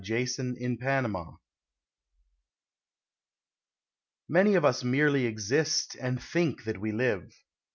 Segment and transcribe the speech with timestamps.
[0.09, 1.27] A SONG OF LIFE
[4.27, 7.31] Many of us merely exist, and think that we live.